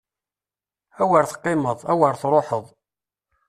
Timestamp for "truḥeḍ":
2.21-2.65